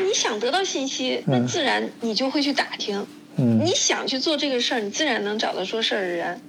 [0.00, 3.06] 你想得到信息，那自然你就会去打听。
[3.36, 6.40] 嗯你想去做这个事儿，你自然能找到说事儿的人。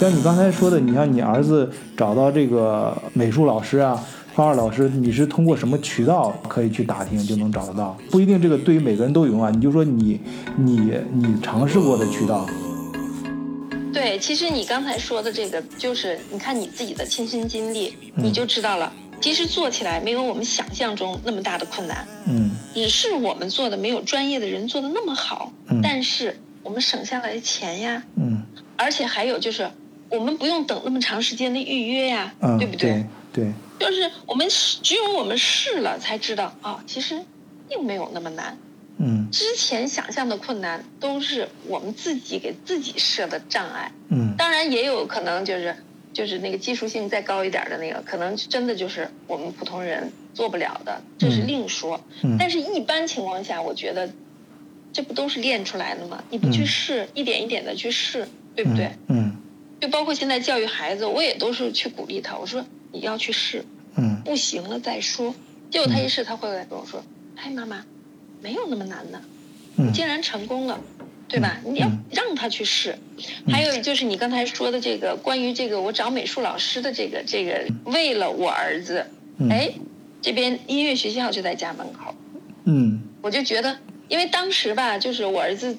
[0.00, 4.02] 像你刚才说的，你像你儿子找到这个美术老师啊、
[4.32, 7.98] 画画老师，你是通过什么渠道可以去打听就能找得到？
[8.10, 9.50] 不一定这个对于每个人都有用啊。
[9.50, 10.18] 你就说你
[10.56, 12.48] 你你尝试过的渠道，
[13.92, 18.92] 对，其实你刚才说的这个，就是你看你自己的亲身经历，你就知道了。
[19.20, 25.52] 其实做起来没有我们想象中那么大的困难，嗯只是我们做的没有专业的人做的那么好。
[25.68, 28.42] 嗯但是我们省下来的钱呀，嗯
[28.76, 29.70] 而且还有就是
[30.08, 33.04] 我们不用等那么长时间的预约呀，嗯，对不对？
[33.32, 33.52] 对？
[33.78, 37.20] 对，就是我们试只有我们试了才知道啊，其实
[37.68, 38.56] 并没有那么难。
[39.02, 43.90] 嗯之前想象的困难都是我们自己给自己设的障碍。
[44.10, 45.74] 嗯当然也有可能就是
[46.12, 52.00] 就是那个技术性再高一点的那个，可能真的就是我们普通人做不了的，这是另说。
[52.22, 54.10] 嗯但是一般情况下，我觉得
[54.92, 56.22] 这不都是练出来的吗？
[56.30, 58.90] 你不去嗯试，一点一点的去试，对不对？
[59.08, 59.36] 嗯
[59.80, 62.62] 就包括现在教育孩子，我也都是去鼓励他，我说
[62.92, 63.64] 你要去试，
[63.96, 65.34] 嗯不行了再说。
[65.70, 67.02] 结果他一试，他会来跟我说
[67.36, 67.82] ：“哎，妈妈，
[68.42, 69.20] 没有那么难的。”
[69.76, 69.88] 嗯。
[69.88, 70.80] 你竟然成功了，
[71.28, 71.58] 对吧？
[71.64, 71.98] 你要嗯。
[72.10, 72.98] 让他去试。
[73.46, 79.06] 还有就是你刚才说的这个关于这个我找美术老师的这个这个，为了我儿子，
[79.38, 79.48] 嗯。
[79.50, 79.70] 哎，
[80.20, 82.14] 这边音乐学校就在家门口，
[82.64, 83.00] 嗯。
[83.22, 83.76] 我就觉得，
[84.08, 85.76] 因为当时吧，就是我儿子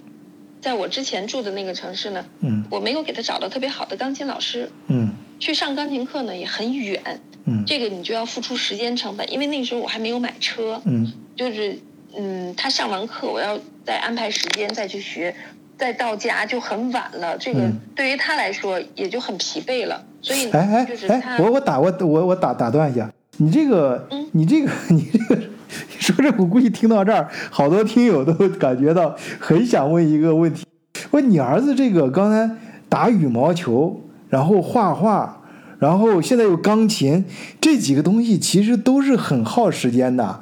[0.62, 2.64] 在我之前住的那个城市呢，嗯。
[2.70, 5.10] 我没有给他找到特别好的钢琴老师，嗯。
[5.40, 7.64] 去上钢琴课呢也很远，嗯。
[7.66, 11.12] 这个你就要付出时间成本，因为那个时候我还没有买车，嗯。
[11.36, 11.80] 就是
[12.18, 15.34] 嗯，他上完课，我要再安排时间再去学，
[15.78, 17.38] 再到家就很晚了。
[17.38, 25.42] 这个嗯对于他来说也就很疲惫了，所以哎哎哎我我打我我我打打断一下，你这个嗯你这个 你这个
[26.00, 30.66] 说这，我估计听到这儿，好多听友都感觉到很想问一个问题：
[31.12, 32.56] 问你儿子这个刚才
[32.90, 35.42] 打羽毛球，然后画画，
[35.80, 37.24] 然后现在有钢琴，
[37.62, 40.42] 这几个东西其实都是很耗时间的。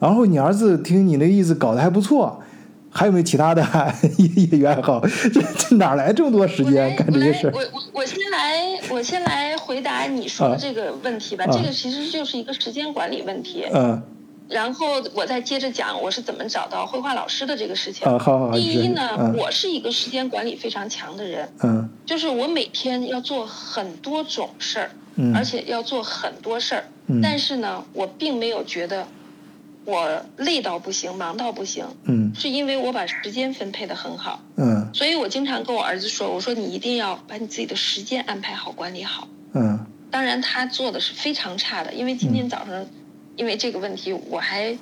[0.00, 2.40] 然后你儿子听你那意思搞得还不错，
[2.90, 3.62] 还有没有其他的
[4.16, 5.00] 业业余爱好？
[5.32, 7.52] 这这哪来这么多时间干这些事儿？
[7.54, 11.44] 我我我我先来我先来回答你说啊的这个问题吧。
[11.44, 13.66] 啊这个其实就是一个时间管理问题。
[13.72, 14.02] 嗯
[14.48, 18.04] 然后我再接着讲我是怎么找到绘画老师的这个事情。
[18.08, 24.90] 啊，好好好，第一呢，嗯我是一个时间管理非常强的人，嗯就是我每天要做很多种事儿。
[25.14, 26.82] 嗯，而且要做很多事儿。
[27.06, 29.06] 嗯但是呢，我并没有觉得
[29.84, 32.32] 我累到不行、忙到不行，嗯。
[32.34, 34.42] 是因为我把时间分配的很好。
[34.56, 34.90] 嗯。
[34.94, 39.28] 所以我经常跟我儿子说：“我说你一定要把你自己的时间安排好、管理好。
[39.54, 42.86] 嗯”当然，他做的是非常差的，因为今天早上
[43.36, 44.76] 因为这个问题，我还。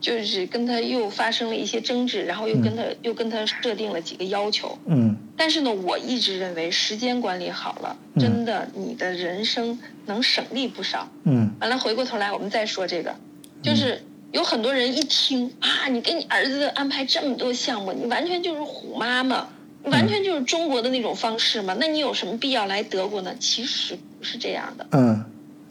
[0.00, 5.14] 就是跟他又发生了一些争执，然后又跟他、又跟他设定了几个要求，嗯。
[5.36, 8.18] 但是呢，我一直认为时间管理好了，嗯。
[8.22, 11.06] 真的你的人生能省力不少。
[11.24, 11.50] 嗯。
[11.60, 13.14] 完了，回过头来我们再说这个，
[13.62, 19.48] 就是有很多人一听啊，你给你儿子安排这么多项目，你完全就是虎妈妈，
[19.84, 23.34] 完全就是中国的那种方式嘛，那你有什么必要来德国呢？
[23.40, 25.24] 其实不是这样的，嗯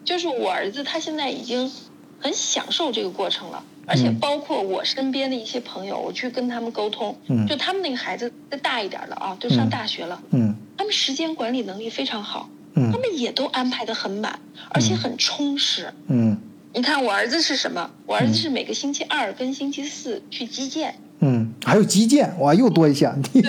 [0.03, 1.71] 就是我儿子他现在已经
[2.19, 3.63] 很享受这个过程了。
[3.85, 14.39] 而且包括我身边的一些朋友，我去跟他们沟通，嗯就他们那个孩子再大一点了啊，都上大学了，嗯他们时间管理能力非常好，嗯他们也都安排的很满，
[14.69, 15.91] 而且很充实。
[16.07, 16.37] 嗯
[16.73, 17.89] 你看我儿子是什么？
[18.05, 20.95] 我儿子是每个星期二跟星期四去击剑。
[21.21, 23.41] 嗯，还有击剑，哇，又多一项，对。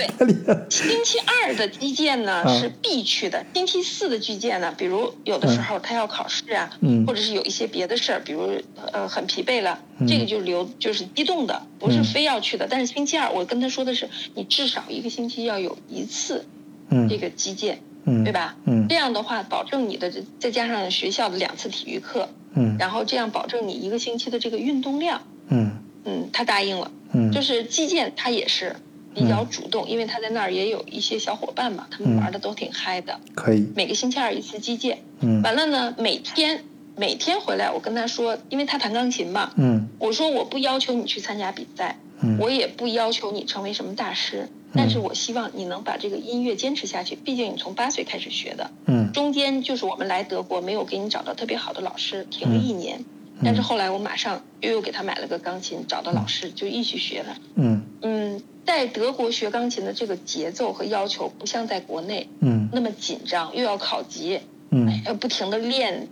[0.69, 8.61] 星期二的击剑呢啊是必去的，星期四的击剑呢，比如有的时候他要考试啊，嗯或者是有一些别的事儿，比如
[8.93, 12.67] 呃很疲惫了，嗯这个就留就是机动的，不是嗯非要去的。
[12.69, 16.47] 但是星期二我跟他说的是，你至少一个星期要有一次
[16.89, 18.33] 嗯这个击剑，嗯，对？
[18.33, 18.57] 吧？
[18.67, 25.23] 嗯这样的话，保证你的再加上学校的两次体育课，嗯然后这样保证你一个星期的这个运动量。
[25.49, 25.71] 嗯
[26.05, 26.91] 嗯，他答应了。
[27.13, 28.77] 嗯，就是击剑，他也是
[29.15, 33.21] 比较主动，因为他在那儿也有一些小伙伴嘛，他们嗯玩的都挺嗨的。
[33.35, 33.69] 可以。
[33.75, 36.65] 每个星期二一次击剑，嗯完了呢，每天
[36.97, 53.05] 每天回来，我跟他说，因为他弹钢琴嘛，嗯我说我不要求你去参加比赛，嗯我也不要求你成为什么大师，但是我希望你能把这个音乐坚持下去，毕竟你从八岁开始学的，嗯中间就是我们来德国没有给你找到特别好的老师，停了一年。
[53.43, 57.39] 但是后来我马上又又给他买了个钢琴，找到老师就一起学了。
[57.55, 64.41] 嗯嗯，在德国学钢琴的这个节奏和要求不像在国内嗯那么紧张，又要考级，
[64.71, 66.09] 嗯要不停的练。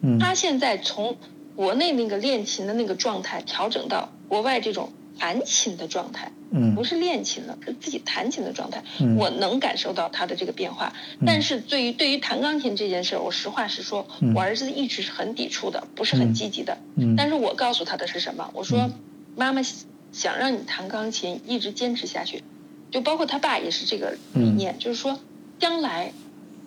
[0.00, 1.18] 嗯他现在从
[1.54, 6.74] 国内那个练琴的那个状态调整到国外这种弹琴的状态，嗯。
[6.74, 8.82] 不是练琴了，是自己弹琴的状态。
[9.00, 9.16] 嗯。
[9.16, 10.92] 我能感受到他的这个变化。
[11.26, 14.34] 但是对于对于弹钢琴这件事儿，我实话实说，嗯。
[14.34, 16.78] 我儿子一直是很抵触的，不是很积极的。
[16.96, 17.14] 嗯。
[17.16, 18.50] 但是我告诉他的是什么？
[18.54, 18.90] 我说，
[19.36, 19.62] 妈妈
[20.12, 22.42] 想让你弹钢琴，一直坚持下去，
[22.90, 25.18] 就包括他爸也是这个理念，就是说，
[25.58, 26.12] 将来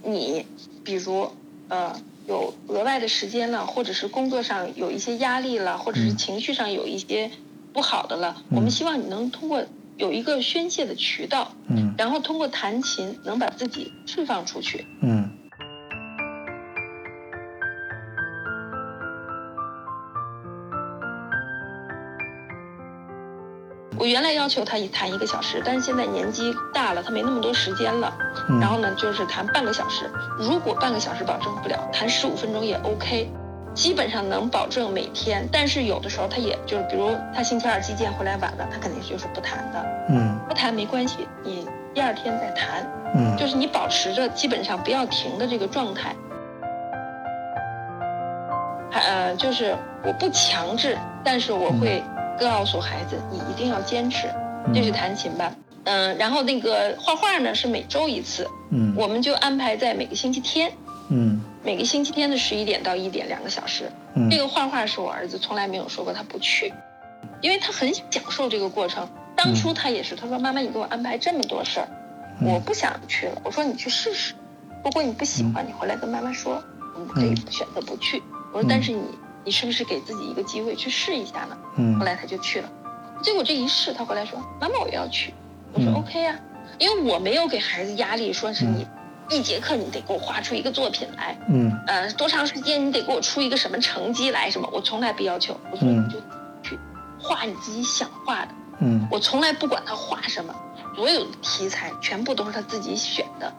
[0.04, 0.46] 你
[0.84, 1.30] 比如
[1.68, 6.18] 呃有额外的时间了，或者是工作上有一些压力了，或者是嗯。
[6.18, 7.30] 情绪上有一些
[7.76, 9.62] 不好的了，嗯我们希望你能通过
[9.98, 14.88] 有一个宣泄的渠道，嗯然后通过弹琴能把自己释放出去。
[15.02, 15.30] 嗯
[23.98, 28.14] 我原来要求他一弹一个小时，但是现在年纪大了，他没那么多时间了。
[28.50, 30.10] 嗯然后呢，就是弹半个小时。
[30.38, 33.30] 如果半个小时保证不了，弹十五分钟也 OK，
[33.76, 35.48] 基本上能保证每天。
[35.52, 39.86] 但是有的时候他也就是，比如他星期二击剑回来晚了，他肯定就是不弹的。
[40.10, 46.16] 嗯不弹没关系，你第二天再弹，嗯就是你保持着基本上不要停的这个状态。
[48.92, 49.76] 还呃，就是
[50.06, 52.02] 我不强制，但是我会
[52.40, 54.28] 告诉孩子，你一定要坚持，
[54.74, 55.52] 就去弹琴吧。
[55.84, 60.85] 嗯，然后那个画画呢是每周一次，嗯我们就安排在每个星期天，嗯
[61.66, 63.92] 每个星期天的十一点到一点两个小时。
[64.14, 64.30] 嗯。
[64.30, 66.72] 这个画画是我儿子从来没有说过他不去，
[67.42, 69.10] 因为他很享受这个过程。
[69.36, 71.88] 当初他也是，他说妈妈你给我安排这么多事儿，
[72.40, 72.48] 嗯。
[72.48, 73.42] 我不想去了。
[73.44, 74.36] 我说你去试试，
[74.84, 76.64] 如果你不喜欢，你回来跟妈妈说，
[76.94, 78.22] 我们可以选择不去。
[78.54, 79.02] 我说但是你
[79.44, 81.58] 你是不是给自己一个机会去试一下呢？
[81.78, 81.98] 嗯。
[81.98, 82.72] 后来他就去了，
[83.24, 85.34] 结果这一试，他回来说妈妈我要去。
[85.74, 85.96] 我说嗯。
[85.96, 86.40] OK 呀、
[86.78, 88.86] 因为我没有给孩子压力，说是你
[89.30, 91.38] 一节课你得给我画出一个作品来。
[91.50, 94.50] 嗯呃，多长时间你得给我出一个什么成绩来？
[94.50, 94.70] 什么？
[94.72, 95.60] 我从来不要求。
[95.72, 96.20] 我说嗯你就
[96.64, 96.78] 去
[97.20, 100.54] 画你自己想画的，嗯我从来不管他画什么，
[100.96, 103.52] 所有的题材全部都是他自己选的。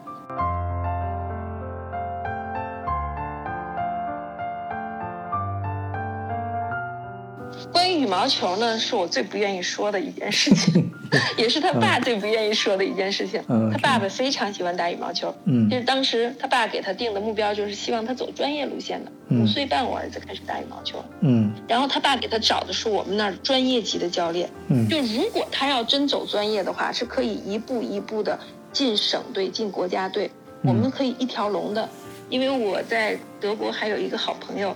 [7.77, 10.91] 关于羽毛球呢，是我最不愿意说的一件事情，
[11.37, 13.39] 也是他爸最不愿意说的一件事情。
[13.49, 19.11] 嗯他爸爸非常喜欢打羽毛球，嗯就是当时他爸给他定的目标就是希望他走专业路线的。
[19.29, 24.49] 嗯五岁半，我儿子开始打羽毛球，嗯然后他爸给他找的是我们那儿专业级的教练。
[24.69, 28.39] 嗯就如果他要真走专业的话，是可以一步一步的
[28.73, 30.31] 进省队、进国家队，
[30.63, 31.87] 嗯我们可以一条龙的。
[32.29, 34.75] 因为我在德国还有一个好朋友嗯，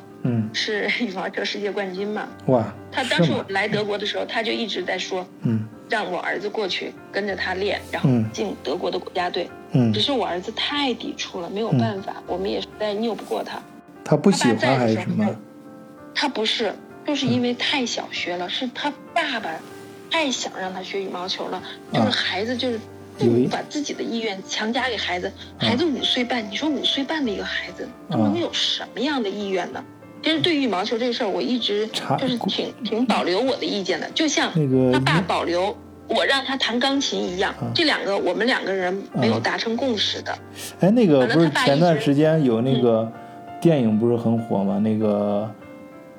[0.53, 9.49] 是羽毛球世界冠军嘛， 哇，他当时来德国的时候，他就一直在说嗯让我儿子过去跟着他练，然后嗯进德国的国家队。
[9.73, 13.61] 嗯只，是我儿子太抵触了，没有办法，我们也实在拗不过他。
[14.03, 15.33] 他不喜欢还是什么？
[16.13, 16.73] 他不是，
[17.07, 19.49] 就是因为太小学了，是他爸爸
[20.09, 21.63] 太想让他学羽毛球了，
[21.93, 22.77] 就是孩子就是
[23.17, 29.81] 父母把自己的意愿强加给孩子，孩子五岁半，你说五岁半的一个孩子，他能有什么样的意愿呢？
[30.21, 31.87] 其实对于羽毛球这个事儿，我一直
[32.19, 35.75] 就是挺挺保留我的意见的，就像那个他爸保留
[36.07, 40.37] 我让他弹钢琴一样，这两个我们两个人没有达成共识的。
[40.79, 43.11] 哎，那个不是前段时间有那个
[43.59, 44.77] 电影不是很火吗？
[44.79, 45.49] 那个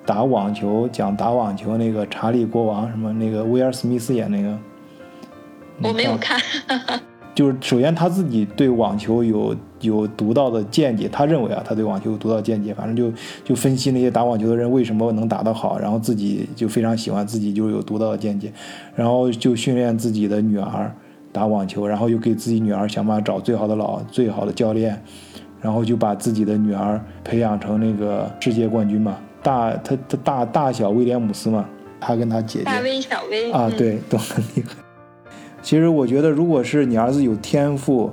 [0.05, 4.59] 打网球讲打网球那个查理国王什么那个威尔史密斯演那个，
[5.81, 6.41] 我没有看，
[7.35, 13.11] 就是首先他自己对网球有有独到的见解，他认为啊，他对网球有独到见解，反正就
[13.43, 18.53] 就分析那些打网球的人为什么能打得好，然后自己就非常喜欢，自己就有独到的见解，
[18.95, 20.95] 然后就训练自己的女儿
[21.33, 25.03] 打网球，然后又给自己女儿想办法找最好的老最好的教练，
[25.61, 31.67] 然后就把自己的女儿培养成那个世界冠军嘛，大他他大大小威廉姆斯嘛，
[31.99, 34.82] 他跟他姐姐大威小威啊，嗯对，都很厉害。
[35.63, 38.13] 其实我觉得，如果是你儿子有天赋，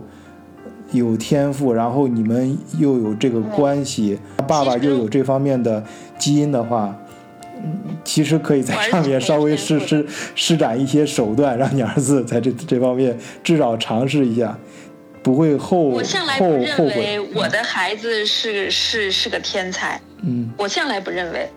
[0.91, 5.83] 有天赋，然后你们又有这个关系，爸爸又有这方面的
[6.17, 6.95] 基因的话，
[7.57, 14.57] 嗯，其实可以在上面稍微施施施展一些手段，让你儿子在这这方面至少尝试一下，
[15.21, 17.19] 不会后我向来不后认为。
[17.35, 21.49] 我的孩子是是是个天才，嗯，我向来不认为。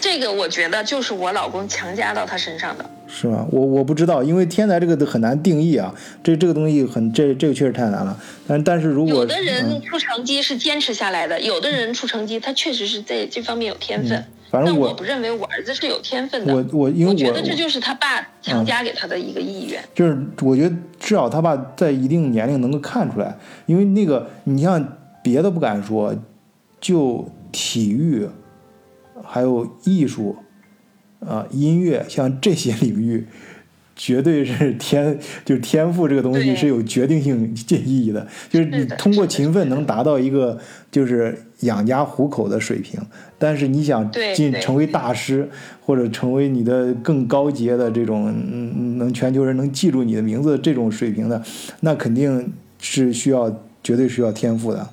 [0.00, 2.84] 这个我觉得就是我老公强加到他身上的。
[3.14, 3.46] 是吗？
[3.50, 8.18] 我我不知道，因为天才这个都很难定义啊，这这个东西很这这个确实太难了。
[8.46, 14.24] 但但是如果有的嗯人出成绩是坚持下来的，有的人出成绩他确实是在这方面有天分。
[14.50, 16.54] 但反正我我不认为我儿子是有天分的。
[16.54, 19.82] 我我因为我我觉得这就是他爸强加给他的一个意愿。
[19.94, 26.14] 就是我觉得至少他爸在一定年龄能够看出来，因为那个你像别的不敢说，
[26.80, 28.26] 就体育，
[29.22, 30.36] 还有艺术，
[31.26, 33.26] 啊，音乐，像这些领域，
[33.94, 38.26] 绝对是天，就是天赋这个东西是有决定性意义的。
[38.48, 40.58] 就是你通过勤奋能达到一个
[40.90, 43.00] 就是养家糊口的水平，
[43.38, 45.48] 但是你想进成为大师，
[45.80, 51.40] 或者成为你的更高阶的这种，嗯，能全球人能记住你的名字这种水平的，
[51.80, 54.88] 那肯定是需要绝对需要天赋的。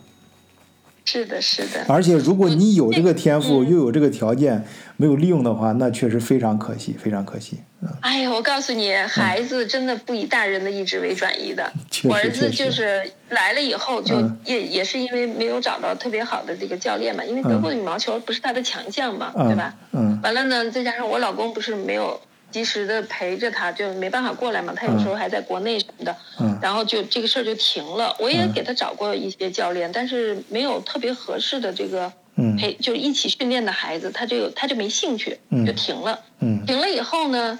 [1.11, 4.63] 是的，是的，而且如果你有这个天赋，嗯又有这个条件，
[4.95, 7.57] 没有利用的话，那确实非常可惜，非常可惜。
[7.81, 11.71] 嗯，哎呀，我告诉你，孩子真的不以大人的意志为转移的。
[11.89, 19.73] 确我儿子就是来了以后，就嗯也也是因为没有找到特别好的这个教练嘛，因为德国的羽毛球不是他的强项嘛，对嗯吧？
[19.93, 22.19] 嗯完了呢，再加上我老公不是没有
[22.51, 24.73] 及时的陪着他，就没办法过来嘛。
[24.75, 28.15] 他有时候还在国内什么的，嗯然后就这个事儿就停了。
[28.19, 36.19] 我也嗯给他找过一些教练，但是没有特别合适的这个嗯陪，就一起训练的孩子，他就有他就没兴趣，嗯就停了。
[36.39, 37.59] 嗯停了以后呢，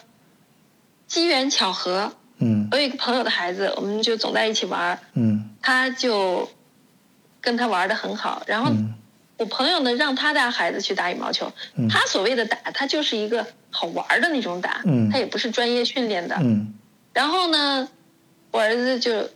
[1.08, 6.50] 机缘巧合，嗯我有一个朋友的孩子，我们就总在一起玩儿，嗯他就
[7.42, 8.44] 跟他玩的很好。
[8.48, 8.96] 然后嗯
[9.38, 11.52] 我朋友呢，让他带孩子去打羽毛球。
[11.76, 15.10] 嗯他所谓的打，他就是一个好玩的那种打，嗯。
[15.10, 16.36] 他也不是专业训练的。
[16.40, 16.74] 嗯。
[17.14, 17.90] 然后呢，
[18.52, 19.30] 我儿子就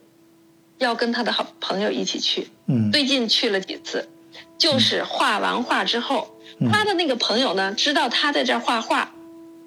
[0.77, 2.91] 要跟他的好朋友一起去，嗯。
[2.91, 4.09] 最近去了几次，
[4.57, 6.71] 就是画完画之后，嗯。
[6.71, 9.11] 他的那个朋友呢，知道他在这儿画画，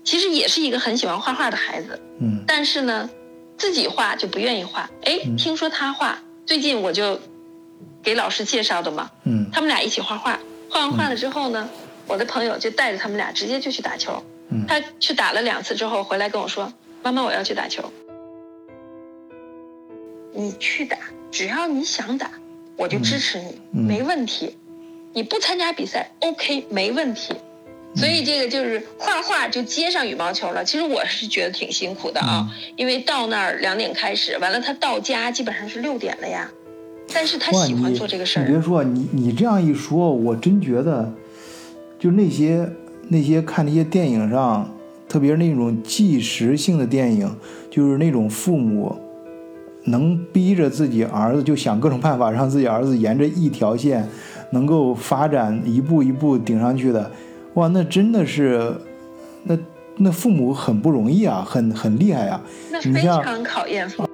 [0.05, 2.45] 其实也是一个很喜欢画画的孩子，嗯。
[2.47, 3.09] 但是呢，
[3.57, 4.91] 自己画就不愿意画。
[5.05, 5.37] 哎，嗯。
[5.37, 7.21] 听说他画，最近我就
[8.03, 9.49] 给老师介绍的嘛，嗯。
[9.53, 10.39] 他们俩一起画画，
[10.71, 11.69] 画完画了之后呢，
[12.07, 14.23] 我的朋友就带着他们俩直接就去打球。
[14.57, 16.73] 嗯他去打了两次之后回来跟我说
[17.03, 17.91] ：“妈妈，我要去打球。”
[20.35, 20.99] 你去打，
[21.31, 22.31] 只要你想打，
[22.77, 24.57] 我就支持你，嗯没问题。
[25.15, 27.35] 你不参加比赛，OK，没问题。
[27.95, 30.63] 所以这个就是画画就接上羽毛球了。
[30.63, 32.47] 其实我是觉得挺辛苦的啊，
[32.77, 36.51] 因为到那儿两点开始，完了他到家基本上是六点了呀。
[37.15, 38.61] 但是他，喜欢做这个事儿你别。
[38.61, 41.11] 说，你你这样一说，我真觉得，
[41.99, 42.69] 就那些
[43.09, 44.69] 那些看那些电影上，
[45.09, 47.31] 特别是那种纪实性的电影，
[47.71, 48.95] 就是那种父母
[49.85, 54.09] 能逼着自己儿子，就想各种办法让自己儿子沿着一条线
[54.51, 57.11] 能够发展，一步一步顶上去的，
[57.55, 58.75] 哇，那真的是，
[59.45, 59.57] 那
[59.97, 62.43] 那父母很不容易啊，很很厉害啊。
[62.71, 64.09] 那非常考验父母。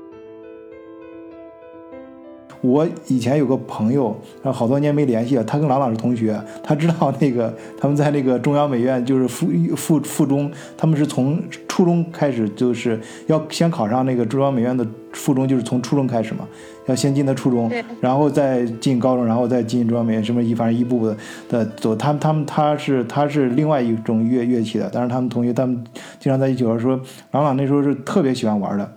[2.63, 5.43] 我以前有个朋友，然后好多年没联系了。
[5.43, 16.47] 他跟郎朗是同学，他知道那个他们在那个中央美院，就是附附附中，他们是从初中开始，就是要先考上那个中央美院的附中，就是从初中开始嘛，
[16.87, 17.69] 要先进的初中，
[18.01, 21.17] 然后再进高中，然后再进中央美院，什么一反正一步步的
[21.49, 21.97] 的走。
[21.97, 25.83] 他们他们他是他是另外一种乐乐器的，但是他们同学他们
[26.21, 27.01] 经常在一起玩，说
[27.33, 28.93] 郎朗那时候是特别喜欢玩的，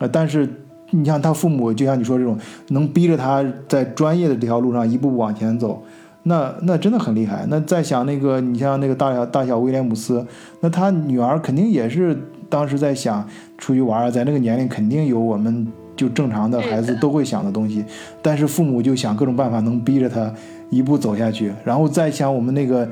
[0.00, 0.46] 呃，但是。
[0.90, 2.38] 你像他父母，就像你说这种，
[2.68, 5.82] 能逼着他在专业的这条路上一步步往前走，
[6.22, 7.44] 那那真的很厉害。
[7.48, 10.24] 那再想那个，你像那个大小大小威廉姆斯，
[10.60, 12.16] 那他女儿肯定也是
[12.48, 13.26] 当时在想
[13.58, 15.66] 出去玩儿，在那个年龄肯定有我们
[15.96, 17.84] 就正常的孩子都会想的东西，
[18.22, 20.32] 但是父母就想各种办法能逼着他
[20.70, 22.88] 一步走下去，然后再想我们那个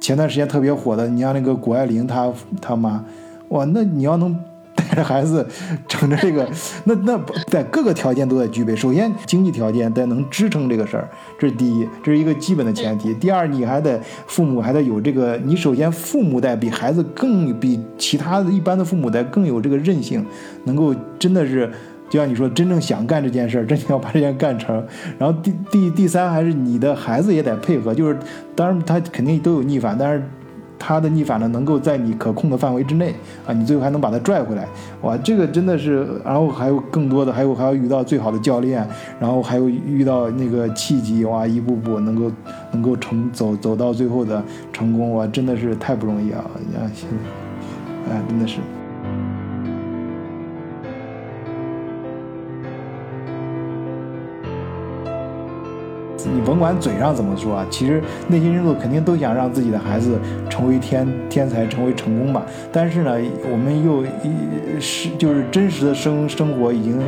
[0.00, 3.04] 前段时间特别火的，你像那个谷爱凌她她妈，
[3.50, 4.36] 哇，那你要能。
[4.76, 5.44] 带着孩子，
[5.88, 6.48] 整着这个，
[6.84, 8.76] 那那在各个条件都在具备。
[8.76, 13.12] 首先，经济条件得能支撑这个事儿，这是第一，这是一个基本的前提。
[13.14, 20.24] 第二，你还得父母还得有这个，你首先父母得比孩子更比其他的一般的父母得更有这个韧性，
[20.64, 21.70] 能够真的是，
[22.10, 24.84] 就像你说，真正想干这件事儿，真正要把这件干成。
[25.18, 28.18] 然后第第第三，还是你的孩子也得配合，就是
[28.54, 30.22] 当然他肯定都有逆反，但是。
[30.78, 33.14] 他的逆反呢，能够在你可控的范围之内
[33.46, 34.68] 啊，你最后还能把他拽回来，
[35.02, 38.86] 哇，这个真的是，然后还有更多的，还有还要遇到最好的教练，
[39.18, 42.30] 然后还有遇到那个契机，哇，一步步能够
[42.72, 44.42] 能够成走走到最后的
[44.72, 46.44] 成功，哇，真的是太不容易啊！
[46.94, 47.08] 现
[48.08, 48.58] 在，哎，真的是。
[56.36, 60.18] 你甭管嘴上怎么说啊，其实内心深处肯定都想让自己的孩子
[60.50, 62.44] 成为天天才，成为成功吧。
[62.70, 63.16] 但是呢，
[63.50, 64.04] 我们又
[64.78, 67.00] 是就是真实的生生活已经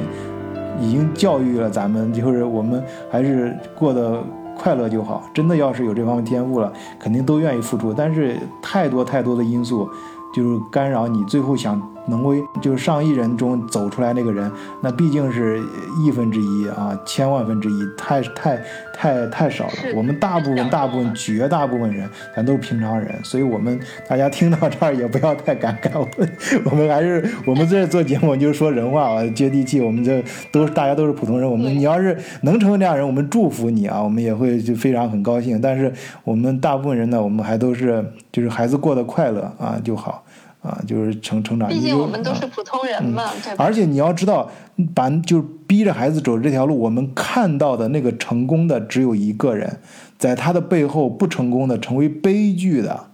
[0.80, 4.18] 已经教育了咱们，就是我们还是过得
[4.56, 5.22] 快乐就好。
[5.34, 7.92] 真的要是有这方面天赋了，肯定都愿意付出。
[7.92, 9.86] 但是太多太多的因素
[10.34, 14.50] 就是干扰你，最后想能够就是上亿人中走出来那个人，
[14.82, 15.60] 那毕竟是
[16.02, 18.62] 亿分之一啊，千万分之一，太太
[18.92, 19.72] 太太少了。
[19.94, 26.30] 我们大部分大部分绝大部分人，咱都是平常人，所以我们大家听到这儿也不要太感慨，我们
[26.70, 29.80] 我们还是我们这做节目就是说人话啊，接地气。
[29.80, 35.60] 我们这都是大家都是普通人，我们你要是能成为这样人，我们祝福你啊，我们也会就非常很高兴。
[35.60, 35.92] 但是
[36.24, 40.24] 我们大部分人呢，我们还都是就是孩子过得快乐啊就好。
[40.60, 41.68] 啊，就是成成长。
[41.68, 44.50] 毕竟我们都是普通人嘛，对而且你要知道，
[44.94, 49.78] 把就是逼着孩子走这条路，我们看到的那个成功的只有一个人，
[50.18, 53.10] 在他的背后不成功的成为悲剧的，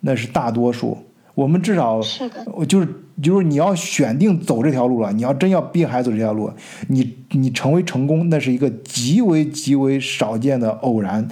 [0.00, 0.98] 那是大多数。
[1.40, 2.88] 我们至少是的，就是
[3.22, 6.52] 就是你要选定走这条路了，你要真要逼孩子走这条路，
[6.88, 11.26] 你你成为成功，那是一个极为极为少见的偶然，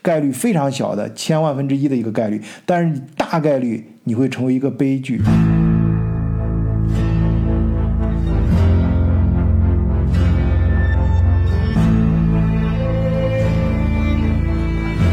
[0.00, 3.84] 概率非常小的千万分之一的一个概率，但是大概率。
[4.04, 5.20] 你会成为一个悲剧。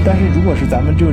[0.10, 1.08] 但是如果是咱们就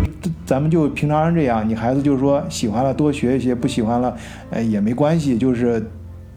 [0.47, 4.17] 咱们就平常这样，你孩子就是说喜欢了多学一些，不喜欢了，
[4.53, 5.85] 哎也没关系，就是。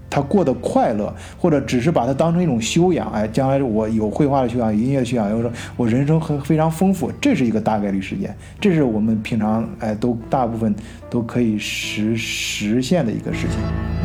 [0.09, 10.73] 他过得快乐，或者只是把它当成一种修养，哎，将来我有绘画的修养，音乐的修养，又说我人生很非常丰富，这是一个大概率事件，这是我们平常哎都大部分
[11.09, 13.96] 都可以实实现的一个事情。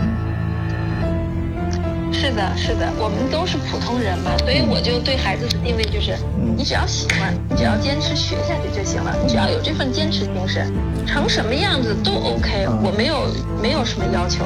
[2.22, 6.16] 是的，是的，我们都是普通人嘛，所以我就对孩子的定位就是，
[6.56, 10.72] 你只要喜欢，你只要坚持学下去就行了，你只要有这份坚持精神，
[11.04, 13.26] 成什么样子都 OK，我没有
[13.60, 14.44] 没有什么要求。